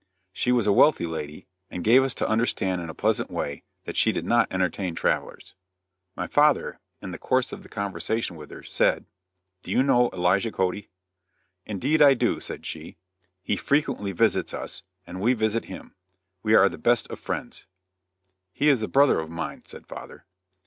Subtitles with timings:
[0.33, 3.95] She was a wealthy lady, and gave us to understand in a pleasant way, that
[3.95, 5.53] she did not entertain travelers.
[6.15, 9.05] My father, in the course of the conversation with her, said:
[9.61, 10.89] "Do you know Elijah Cody?"
[11.67, 12.97] "Indeed, I do," said she;
[13.43, 15.93] "he frequently visits us, and we visit him;
[16.41, 17.67] we are the best of friends."
[18.53, 20.25] "He is a brother of mine," said father.